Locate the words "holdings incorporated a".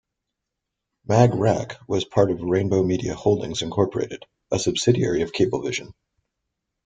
3.13-4.57